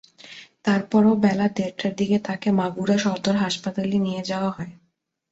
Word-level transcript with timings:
তারপরও 0.65 1.11
বেলা 1.23 1.47
দেড়টার 1.57 1.93
দিকে 1.95 2.17
তাঁকে 2.27 2.49
মাগুরা 2.59 2.97
সদর 3.05 3.35
হাসপাতালে 3.43 3.97
নিয়ে 3.99 4.21
যাওয়া 4.29 4.51
হয়। 4.51 4.71